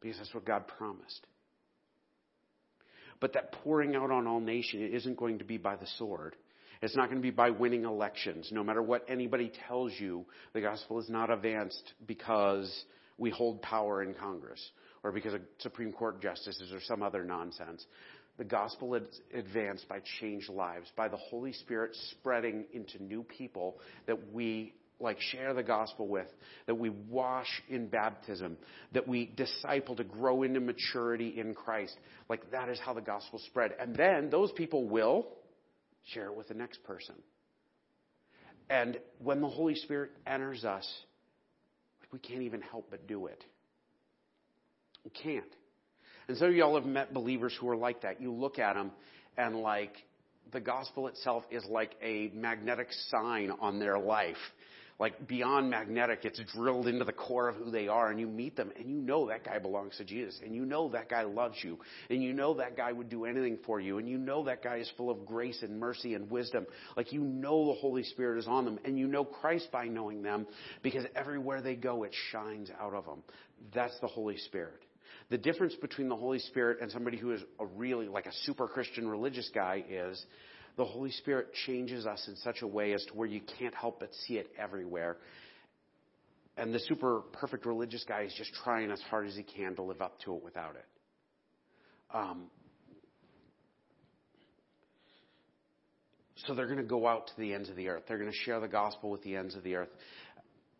[0.00, 1.26] because that's what God promised.
[3.20, 6.36] But that pouring out on all nations isn't going to be by the sword.
[6.80, 8.50] It's not going to be by winning elections.
[8.52, 12.84] No matter what anybody tells you, the gospel is not advanced because
[13.16, 14.64] we hold power in Congress
[15.02, 17.84] or because of Supreme Court justices or some other nonsense.
[18.36, 23.80] The gospel is advanced by changed lives, by the Holy Spirit spreading into new people
[24.06, 26.26] that we like share the gospel with,
[26.66, 28.56] that we wash in baptism,
[28.92, 31.96] that we disciple to grow into maturity in Christ.
[32.28, 33.72] Like that is how the gospel spread.
[33.78, 35.26] And then those people will
[36.12, 37.14] share it with the next person.
[38.70, 40.86] And when the Holy Spirit enters us,
[42.12, 43.42] we can't even help but do it.
[45.04, 45.44] We can't.
[46.26, 48.20] And so y'all have met believers who are like that.
[48.20, 48.90] You look at them
[49.36, 49.94] and like
[50.52, 54.36] the gospel itself is like a magnetic sign on their life
[54.98, 56.24] like beyond magnetic.
[56.24, 58.96] It's drilled into the core of who they are and you meet them and you
[58.96, 61.78] know that guy belongs to Jesus and you know that guy loves you
[62.10, 64.76] and you know that guy would do anything for you and you know that guy
[64.76, 66.66] is full of grace and mercy and wisdom.
[66.96, 70.22] Like you know the Holy Spirit is on them and you know Christ by knowing
[70.22, 70.46] them
[70.82, 73.22] because everywhere they go it shines out of them.
[73.72, 74.82] That's the Holy Spirit.
[75.30, 78.66] The difference between the Holy Spirit and somebody who is a really like a super
[78.66, 80.24] Christian religious guy is
[80.78, 83.98] the Holy Spirit changes us in such a way as to where you can't help
[83.98, 85.16] but see it everywhere.
[86.56, 89.82] And the super perfect religious guy is just trying as hard as he can to
[89.82, 90.86] live up to it without it.
[92.14, 92.44] Um,
[96.46, 98.04] so they're going to go out to the ends of the earth.
[98.06, 99.90] They're going to share the gospel with the ends of the earth.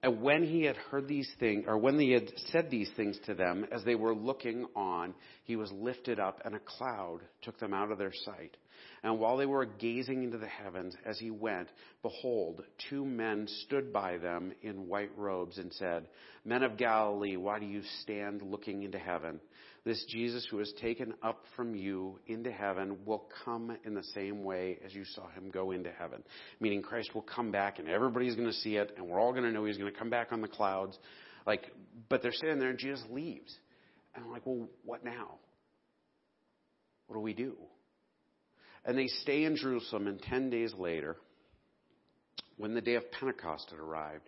[0.02, 3.34] And when he had heard these things, or when he had said these things to
[3.34, 7.74] them, as they were looking on, he was lifted up, and a cloud took them
[7.74, 8.56] out of their sight.
[9.02, 11.68] And while they were gazing into the heavens as he went,
[12.02, 16.06] behold, two men stood by them in white robes and said,
[16.44, 19.40] Men of Galilee, why do you stand looking into heaven?
[19.88, 24.44] This Jesus who was taken up from you into heaven will come in the same
[24.44, 26.22] way as you saw him go into heaven.
[26.60, 29.44] Meaning Christ will come back and everybody's going to see it and we're all going
[29.44, 30.98] to know he's going to come back on the clouds.
[31.46, 31.72] Like,
[32.10, 33.56] but they're standing there and Jesus leaves.
[34.14, 35.36] And I'm like, well, what now?
[37.06, 37.56] What do we do?
[38.84, 41.16] And they stay in Jerusalem, and 10 days later,
[42.58, 44.27] when the day of Pentecost had arrived,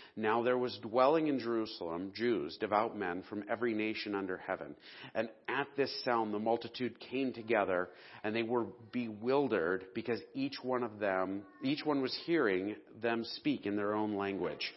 [0.15, 4.75] Now there was dwelling in Jerusalem Jews, devout men from every nation under heaven.
[5.15, 7.89] And at this sound the multitude came together
[8.23, 13.65] and they were bewildered because each one of them, each one was hearing them speak
[13.65, 14.73] in their own language.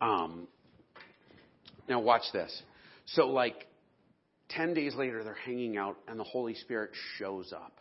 [0.00, 0.48] Um,
[1.88, 2.62] now watch this.
[3.06, 3.66] So like
[4.50, 7.72] 10 days later they're hanging out and the Holy Spirit shows up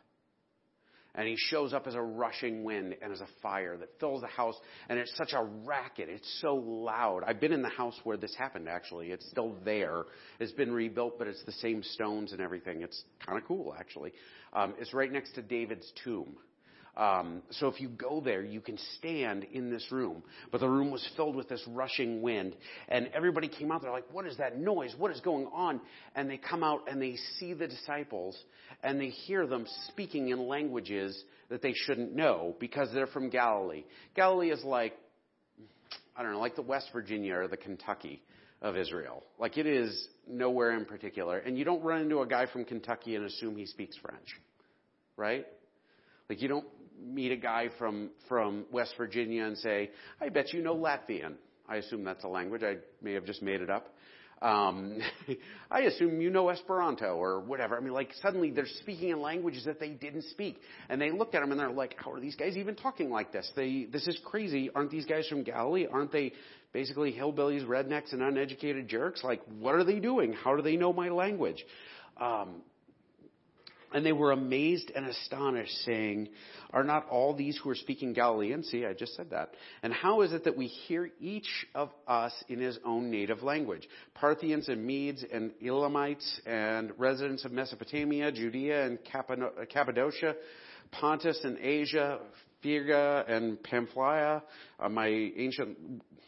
[1.17, 4.27] and he shows up as a rushing wind and as a fire that fills the
[4.27, 4.56] house
[4.88, 6.08] and it's such a racket.
[6.10, 7.23] It's so loud.
[7.25, 9.12] I've been in the house where this happened actually.
[9.12, 10.06] It's still there.
[10.39, 12.84] It's been rebuilt but it's the same stones and everything.
[12.84, 14.13] It's kind of cool actually.
[14.53, 16.38] Um, it's right next to david's tomb
[16.97, 20.23] um, so if you go there, you can stand in this room.
[20.51, 22.55] But the room was filled with this rushing wind,
[22.89, 24.95] and everybody came out there like, "What is that noise?
[24.97, 25.79] What is going on?"
[26.15, 28.36] And they come out and they see the disciples,
[28.83, 33.83] and they hear them speaking in languages that they shouldn't know because they're from Galilee.
[34.15, 34.93] Galilee is like,
[36.15, 38.23] I don't know, like the West Virginia or the Kentucky
[38.62, 39.23] of Israel.
[39.38, 41.38] Like it is nowhere in particular.
[41.38, 44.27] And you don't run into a guy from Kentucky and assume he speaks French,
[45.15, 45.45] right?
[46.29, 46.65] Like you don't
[47.01, 51.33] meet a guy from, from West Virginia and say, I bet you know Latvian.
[51.69, 52.63] I assume that's a language.
[52.63, 53.93] I may have just made it up.
[54.41, 54.99] Um,
[55.71, 57.77] I assume you know Esperanto or whatever.
[57.77, 61.36] I mean, like suddenly they're speaking in languages that they didn't speak, and they looked
[61.36, 63.51] at them and they're like, "How are these guys even talking like this?
[63.55, 64.69] They, this is crazy.
[64.73, 65.88] Aren't these guys from Galilee?
[65.91, 66.33] Aren't they
[66.71, 69.23] basically hillbillies, rednecks, and uneducated jerks?
[69.23, 70.33] Like, what are they doing?
[70.33, 71.65] How do they know my language?"
[72.19, 72.62] Um,
[73.93, 76.30] And they were amazed and astonished, saying,
[76.71, 78.63] Are not all these who are speaking Galilean?
[78.63, 79.52] See, I just said that.
[79.82, 83.88] And how is it that we hear each of us in his own native language?
[84.13, 89.00] Parthians and Medes and Elamites and residents of Mesopotamia, Judea and
[89.69, 90.36] Cappadocia,
[90.91, 92.19] Pontus and Asia,
[92.61, 94.43] Phrygia and Pamphylia.
[94.79, 95.77] Uh, my ancient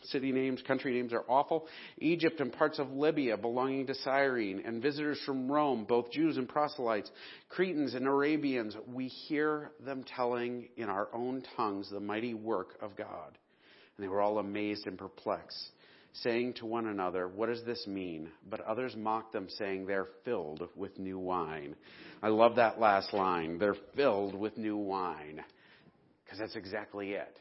[0.04, 1.68] city names, country names are awful.
[2.00, 6.48] Egypt and parts of Libya belonging to Cyrene, and visitors from Rome, both Jews and
[6.48, 7.12] proselytes,
[7.50, 8.76] Cretans and Arabians.
[8.88, 13.38] We hear them telling in our own tongues the mighty work of God.
[13.98, 15.72] And they were all amazed and perplexed,
[16.14, 18.30] saying to one another, What does this mean?
[18.50, 21.76] But others mocked them, saying, They're filled with new wine.
[22.24, 23.60] I love that last line.
[23.60, 25.44] They're filled with new wine.
[26.30, 27.40] Because that's exactly it.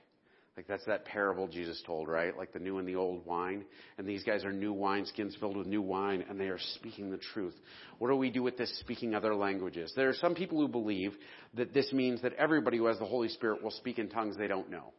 [0.56, 2.34] Like that's that parable Jesus told, right?
[2.34, 3.66] Like the new and the old wine.
[3.98, 7.18] And these guys are new wineskins filled with new wine and they are speaking the
[7.18, 7.54] truth.
[7.98, 9.92] What do we do with this speaking other languages?
[9.94, 11.12] There are some people who believe
[11.54, 14.48] that this means that everybody who has the Holy Spirit will speak in tongues they
[14.48, 14.92] don't know.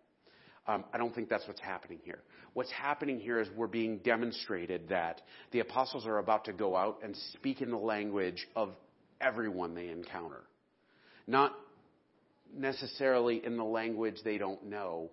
[0.67, 2.19] Um, I don't think that's what's happening here.
[2.53, 5.19] What's happening here is we're being demonstrated that
[5.51, 8.69] the apostles are about to go out and speak in the language of
[9.19, 10.43] everyone they encounter.
[11.27, 11.53] Not
[12.55, 15.09] necessarily in the language they don't know,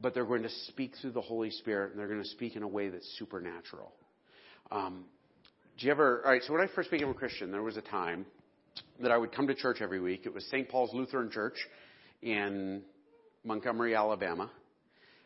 [0.00, 2.62] but they're going to speak through the Holy Spirit and they're going to speak in
[2.62, 3.92] a way that's supernatural.
[4.70, 5.04] Um,
[5.78, 7.82] do you ever, all right, so when I first became a Christian, there was a
[7.82, 8.26] time
[9.00, 10.22] that I would come to church every week.
[10.24, 10.68] It was St.
[10.68, 11.56] Paul's Lutheran Church
[12.22, 12.82] in
[13.44, 14.50] Montgomery, Alabama.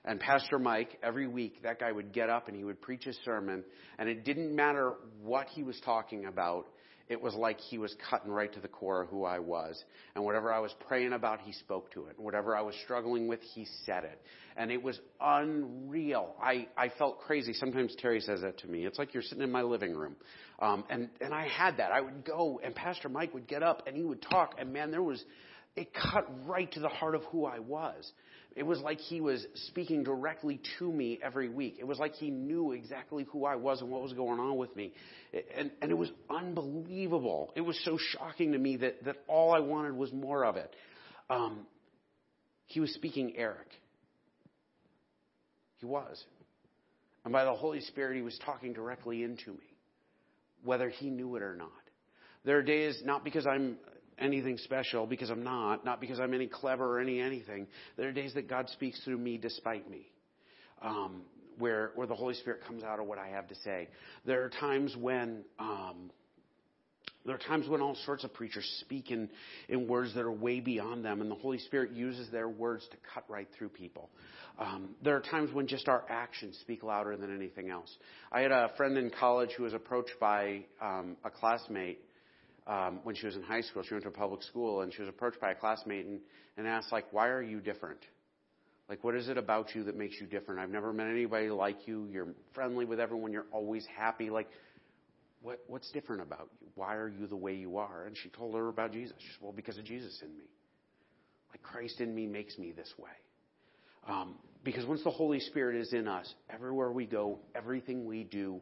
[0.05, 3.12] And Pastor Mike, every week, that guy would get up and he would preach a
[3.25, 3.65] sermon,
[3.99, 6.67] and it didn't matter what he was talking about
[7.12, 9.83] it was like he was cutting right to the core of who I was.
[10.14, 12.18] And whatever I was praying about, he spoke to it.
[12.18, 14.20] Whatever I was struggling with, he said it.
[14.57, 16.35] And it was unreal.
[16.42, 17.53] I, I felt crazy.
[17.53, 18.87] Sometimes Terry says that to me.
[18.87, 20.16] It's like you're sitting in my living room.
[20.59, 21.92] Um, and, and I had that.
[21.92, 24.55] I would go, and Pastor Mike would get up and he would talk.
[24.59, 25.22] And man, there was,
[25.77, 28.11] it cut right to the heart of who I was.
[28.55, 31.77] It was like he was speaking directly to me every week.
[31.79, 34.75] It was like he knew exactly who I was and what was going on with
[34.77, 34.93] me.
[35.57, 37.53] And, and it was unbelievable.
[37.57, 40.75] It was so shocking to me that, that all I wanted was more of it.
[41.31, 41.67] Um,
[42.67, 43.69] he was speaking Eric.
[45.79, 46.23] He was.
[47.25, 49.77] And by the Holy Spirit, he was talking directly into me,
[50.65, 51.71] whether he knew it or not.
[52.45, 53.77] There are days, not because I'm
[54.23, 57.67] anything special because I'm not, not because I'm any clever or any anything.
[57.97, 60.07] There are days that God speaks through me despite me.
[60.81, 61.23] Um,
[61.59, 63.89] where, where the Holy Spirit comes out of what I have to say.
[64.25, 66.11] There are times when, um,
[67.25, 69.29] there are times when all sorts of preachers speak in,
[69.69, 72.97] in words that are way beyond them, and the Holy Spirit uses their words to
[73.15, 74.11] cut right through people.
[74.59, 77.97] Um, there are times when just our actions speak louder than anything else.
[78.31, 82.01] I had a friend in college who was approached by um, a classmate
[82.66, 83.83] um, when she was in high school.
[83.83, 86.20] She went to a public school, and she was approached by a classmate and,
[86.57, 88.01] and asked, like, why are you different?
[88.88, 90.61] Like, what is it about you that makes you different?
[90.61, 92.09] I've never met anybody like you.
[92.11, 93.33] You're friendly with everyone.
[93.33, 94.29] You're always happy.
[94.29, 94.48] Like,
[95.40, 96.68] what, what's different about you?
[96.75, 98.05] Why are you the way you are?
[98.05, 99.14] And she told her about Jesus.
[99.18, 100.44] She said, well, because of Jesus in me.
[101.51, 103.11] Like, Christ in me makes me this way.
[104.09, 108.61] Um, because once the Holy Spirit is in us, everywhere we go, everything we do,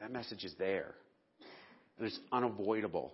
[0.00, 0.94] that message is there.
[2.00, 3.12] It's unavoidable.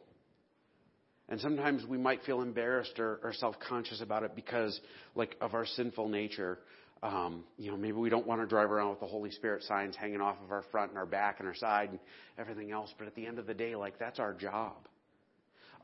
[1.29, 4.81] And sometimes we might feel embarrassed or, or self-conscious about it because,
[5.14, 6.59] like, of our sinful nature.
[7.03, 9.96] Um, you know, maybe we don't want to drive around with the Holy Spirit signs
[9.96, 11.99] hanging off of our front and our back and our side and
[12.38, 12.94] everything else.
[12.96, 14.77] But at the end of the day, like, that's our job.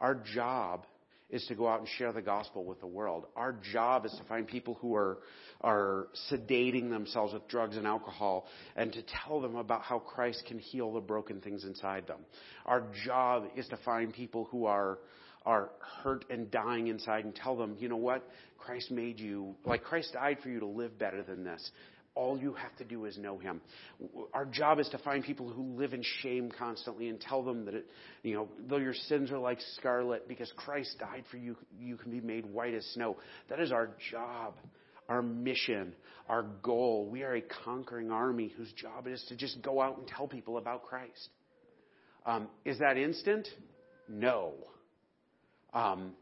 [0.01, 0.87] Our job
[1.33, 3.25] is to go out and share the gospel with the world.
[3.35, 5.19] Our job is to find people who are,
[5.63, 10.59] are sedating themselves with drugs and alcohol and to tell them about how Christ can
[10.59, 12.21] heal the broken things inside them.
[12.67, 14.99] Our job is to find people who are,
[15.47, 15.71] are
[16.03, 18.29] hurt and dying inside and tell them, you know what?
[18.59, 21.71] Christ made you, like Christ died for you to live better than this.
[22.15, 23.63] All you have to do is know Him.
[24.35, 27.75] Our job is to find people who live in shame constantly and tell them that,
[27.75, 27.87] it,
[28.23, 32.11] you know, though your sins are like scarlet, because Christ died for you, you can
[32.11, 33.17] be made white as snow.
[33.49, 34.55] That is our job,
[35.09, 35.95] our mission,
[36.29, 37.09] our goal.
[37.11, 40.29] We are a conquering army whose job it is to just go out and tell
[40.29, 41.31] people about Christ.
[42.27, 43.49] Um, is that instant?
[44.07, 44.53] No.
[45.73, 46.13] Um,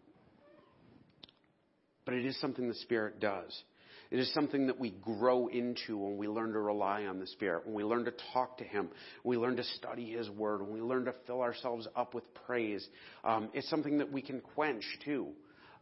[2.05, 3.63] but it is something the Spirit does.
[4.11, 7.65] It is something that we grow into when we learn to rely on the Spirit,
[7.65, 8.89] when we learn to talk to Him,
[9.23, 12.25] when we learn to study His Word, when we learn to fill ourselves up with
[12.47, 12.87] praise.
[13.23, 15.29] Um, it's something that we can quench too.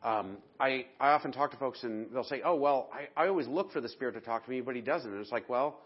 [0.03, 3.49] Um, I, I often talk to folks and they'll say, oh, well, I, I always
[3.49, 5.11] look for the Spirit to talk to me, but He doesn't.
[5.11, 5.81] And it's like, well,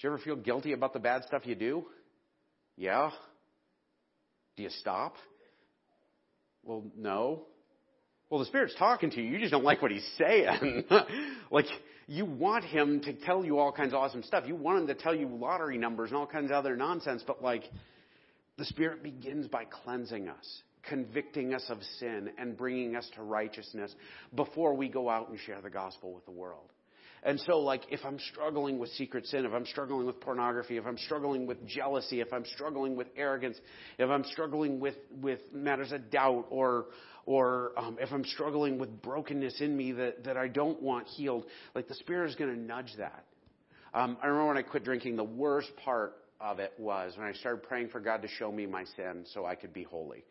[0.00, 1.86] do you ever feel guilty about the bad stuff you do?
[2.76, 3.10] Yeah.
[4.56, 5.16] Do you stop?
[6.62, 7.46] Well, no.
[8.32, 9.28] Well, the Spirit's talking to you.
[9.28, 10.84] You just don't like what He's saying.
[11.50, 11.66] like,
[12.06, 14.44] you want Him to tell you all kinds of awesome stuff.
[14.46, 17.42] You want Him to tell you lottery numbers and all kinds of other nonsense, but
[17.42, 17.64] like,
[18.56, 23.94] the Spirit begins by cleansing us, convicting us of sin, and bringing us to righteousness
[24.34, 26.70] before we go out and share the gospel with the world.
[27.24, 30.86] And so, like, if I'm struggling with secret sin, if I'm struggling with pornography, if
[30.86, 33.56] I'm struggling with jealousy, if I'm struggling with arrogance,
[33.98, 36.86] if I'm struggling with, with matters of doubt, or,
[37.26, 41.44] or um, if I'm struggling with brokenness in me that, that I don't want healed,
[41.74, 43.24] like, the Spirit is going to nudge that.
[43.94, 47.32] Um, I remember when I quit drinking, the worst part of it was when I
[47.34, 50.24] started praying for God to show me my sin so I could be holy.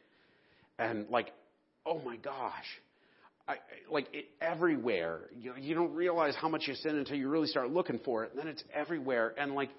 [0.80, 1.32] And, like,
[1.86, 2.66] oh my gosh
[3.48, 3.56] I,
[3.90, 5.22] like it, everywhere.
[5.38, 8.32] You, you don't realize how much you sin until you really start looking for it.
[8.32, 9.34] And then it's everywhere.
[9.38, 9.70] And like,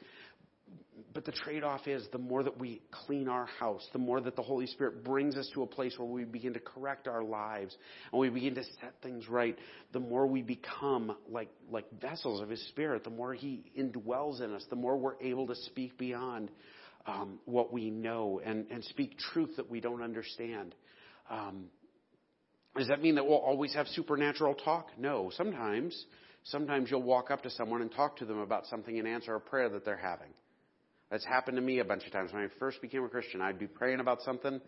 [1.12, 4.42] but the trade-off is the more that we clean our house, the more that the
[4.42, 7.76] Holy Spirit brings us to a place where we begin to correct our lives
[8.12, 9.58] and we begin to set things right,
[9.92, 14.52] the more we become like, like vessels of His Spirit, the more He indwells in
[14.52, 16.50] us, the more we're able to speak beyond
[17.06, 20.74] um, what we know and, and speak truth that we don't understand.
[21.30, 21.64] Um,
[22.76, 24.88] does that mean that we'll always have supernatural talk?
[24.96, 25.30] No.
[25.36, 26.06] Sometimes,
[26.44, 29.40] sometimes you'll walk up to someone and talk to them about something and answer a
[29.40, 30.28] prayer that they're having.
[31.12, 32.32] That's happened to me a bunch of times.
[32.32, 34.62] When I first became a Christian, I'd be praying about something.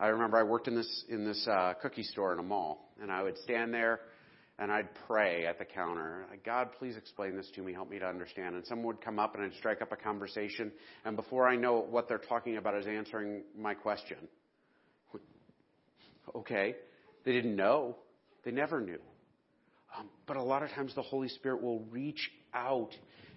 [0.00, 3.12] I remember I worked in this in this uh, cookie store in a mall, and
[3.12, 4.00] I would stand there
[4.58, 6.26] and I'd pray at the counter.
[6.44, 7.72] God, please explain this to me.
[7.72, 8.56] Help me to understand.
[8.56, 10.72] And someone would come up and I'd strike up a conversation,
[11.04, 14.18] and before I know what they're talking about is answering my question.
[16.34, 16.74] Okay.
[17.24, 17.96] They didn't know.
[18.44, 18.98] They never knew.
[19.96, 22.90] Um, but a lot of times the Holy Spirit will reach out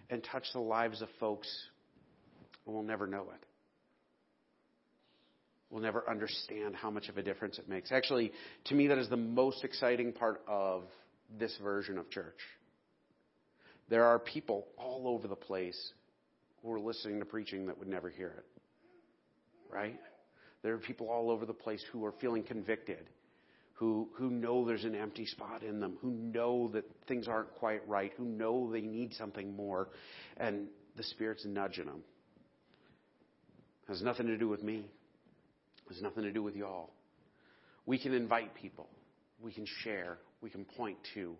[0.10, 1.47] and touch the lives of folks,
[2.74, 3.45] we'll never know it.
[5.70, 7.91] We'll never understand how much of a difference it makes.
[7.91, 8.32] Actually,
[8.65, 10.84] to me, that is the most exciting part of
[11.38, 12.39] this version of church.
[13.89, 15.91] There are people all over the place
[16.61, 18.45] who are listening to preaching that would never hear it.
[19.70, 19.99] Right?
[20.63, 23.09] There are people all over the place who are feeling convicted
[23.78, 27.88] who, who know there's an empty spot in them, who know that things aren't quite
[27.88, 29.89] right, who know they need something more,
[30.38, 32.01] and the Spirit's nudging them.
[33.88, 34.86] Has nothing to do with me.
[35.90, 36.92] It Has nothing to do with y'all.
[37.86, 38.88] We can invite people.
[39.42, 40.18] We can share.
[40.42, 41.36] We can point to.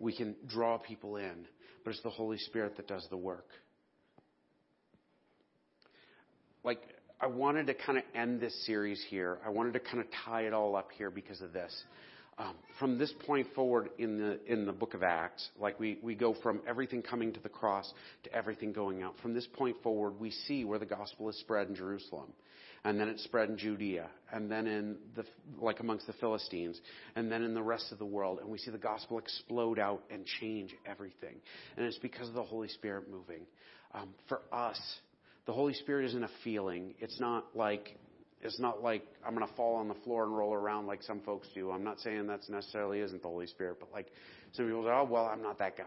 [0.00, 1.46] We can draw people in.
[1.84, 3.48] But it's the Holy Spirit that does the work.
[6.64, 6.80] Like,
[7.20, 9.38] I wanted to kind of end this series here.
[9.44, 11.72] I wanted to kind of tie it all up here because of this.
[12.38, 16.14] Um, from this point forward in the in the book of Acts, like we, we
[16.14, 17.92] go from everything coming to the cross
[18.24, 19.14] to everything going out.
[19.20, 22.32] From this point forward, we see where the gospel is spread in Jerusalem,
[22.84, 25.24] and then it's spread in Judea, and then in the
[25.60, 26.80] like amongst the Philistines,
[27.16, 30.02] and then in the rest of the world, and we see the gospel explode out
[30.10, 31.36] and change everything.
[31.76, 33.42] And it's because of the Holy Spirit moving.
[33.92, 34.80] Um, for us,
[35.44, 36.94] the Holy Spirit isn't a feeling.
[36.98, 37.98] It's not like
[38.42, 41.20] it's not like I'm going to fall on the floor and roll around like some
[41.20, 41.70] folks do.
[41.70, 44.08] I'm not saying that's necessarily isn't the Holy Spirit, but like
[44.52, 45.84] some people say, oh well, I'm not that guy.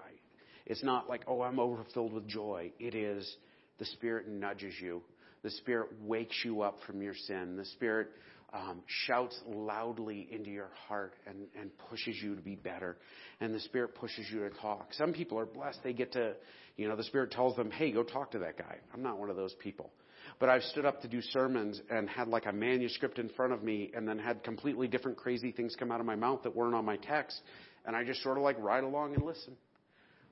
[0.65, 2.71] It's not like oh I'm overfilled with joy.
[2.79, 3.35] It is
[3.77, 5.01] the Spirit nudges you.
[5.43, 7.55] The Spirit wakes you up from your sin.
[7.57, 8.09] The Spirit
[8.53, 12.97] um, shouts loudly into your heart and, and pushes you to be better.
[13.41, 14.93] And the Spirit pushes you to talk.
[14.93, 15.79] Some people are blessed.
[15.83, 16.33] They get to,
[16.77, 18.77] you know, the Spirit tells them, hey, go talk to that guy.
[18.93, 19.91] I'm not one of those people.
[20.39, 23.63] But I've stood up to do sermons and had like a manuscript in front of
[23.63, 26.75] me and then had completely different crazy things come out of my mouth that weren't
[26.75, 27.39] on my text.
[27.85, 29.55] And I just sort of like ride along and listen.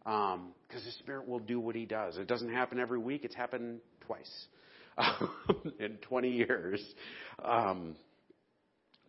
[0.03, 2.17] Because um, the Spirit will do what He does.
[2.17, 3.23] It doesn't happen every week.
[3.23, 4.47] It's happened twice
[5.79, 6.83] in 20 years.
[7.43, 7.95] Um,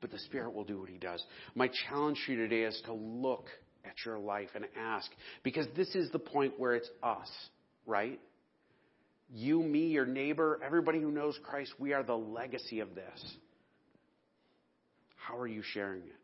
[0.00, 1.24] but the Spirit will do what He does.
[1.56, 3.46] My challenge for you today is to look
[3.84, 5.10] at your life and ask,
[5.42, 7.28] because this is the point where it's us,
[7.86, 8.20] right?
[9.32, 13.36] You, me, your neighbor, everybody who knows Christ, we are the legacy of this.
[15.16, 16.20] How are you sharing it?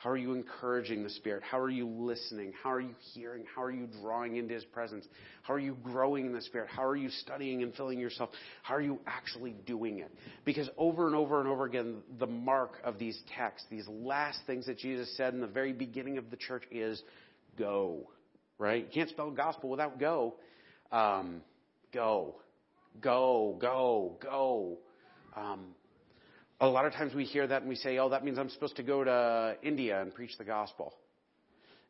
[0.00, 1.42] How are you encouraging the Spirit?
[1.42, 2.54] How are you listening?
[2.62, 3.44] How are you hearing?
[3.54, 5.04] How are you drawing into His presence?
[5.42, 6.70] How are you growing in the Spirit?
[6.74, 8.30] How are you studying and filling yourself?
[8.62, 10.10] How are you actually doing it?
[10.46, 14.64] Because over and over and over again, the mark of these texts, these last things
[14.66, 17.02] that Jesus said in the very beginning of the church is
[17.58, 18.08] go.
[18.58, 18.86] Right?
[18.86, 20.36] You can't spell gospel without go.
[20.90, 21.42] Um,
[21.92, 22.36] go.
[23.00, 24.78] Go, go, go.
[25.36, 25.66] Um,
[26.60, 28.76] a lot of times we hear that and we say, oh, that means I'm supposed
[28.76, 30.94] to go to India and preach the gospel.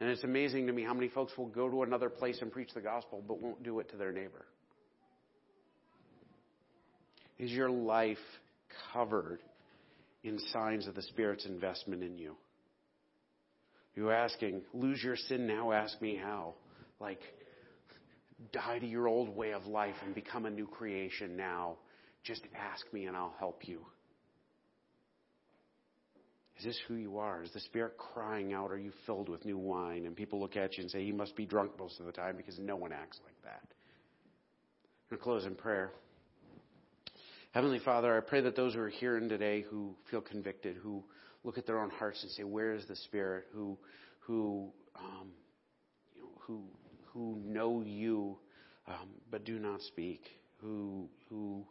[0.00, 2.70] And it's amazing to me how many folks will go to another place and preach
[2.74, 4.46] the gospel but won't do it to their neighbor.
[7.38, 8.18] Is your life
[8.92, 9.40] covered
[10.22, 12.36] in signs of the Spirit's investment in you.
[13.94, 16.54] You're asking, lose your sin now, ask me how.
[17.00, 17.20] Like,
[18.52, 21.76] die to your old way of life and become a new creation now.
[22.24, 23.80] Just ask me and I'll help you.
[26.58, 27.42] Is this who you are?
[27.42, 28.70] Is the Spirit crying out?
[28.70, 30.04] Are you filled with new wine?
[30.04, 32.36] And people look at you and say, He must be drunk most of the time
[32.36, 33.62] because no one acts like that.
[33.62, 35.90] I'm going to close in prayer.
[37.52, 41.02] Heavenly Father, I pray that those who are here today who feel convicted, who
[41.44, 43.46] look at their own hearts and say, Where is the Spirit?
[43.54, 43.78] Who,
[44.20, 45.28] who, um,
[46.14, 46.64] you know, who,
[47.12, 48.36] who know you
[48.86, 50.22] um, but do not speak,
[50.60, 51.64] who, who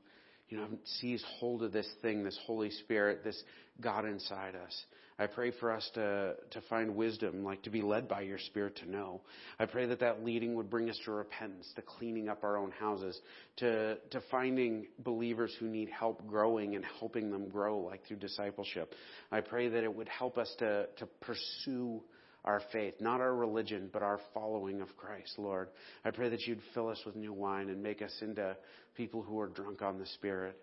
[0.49, 0.67] you know,
[0.99, 3.41] seize hold of this thing, this Holy Spirit, this
[3.81, 4.85] God inside us.
[5.21, 8.77] I pray for us to, to find wisdom, like to be led by your Spirit
[8.77, 9.19] to know.
[9.59, 12.71] I pray that that leading would bring us to repentance, to cleaning up our own
[12.71, 13.19] houses,
[13.57, 18.93] to, to finding believers who need help growing and helping them grow, like through discipleship.
[19.29, 22.01] I pray that it would help us to, to pursue
[22.45, 25.69] our faith, not our religion, but our following of Christ, Lord.
[26.05, 28.55] I pray that you'd fill us with new wine and make us into
[28.95, 30.57] people who are drunk on the Spirit.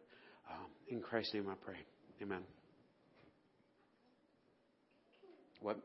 [0.51, 1.77] Um, in Christ's name I pray.
[2.23, 2.43] Amen.
[5.61, 5.79] What?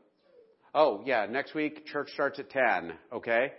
[0.74, 3.52] Oh, yeah, next week church starts at 10, okay?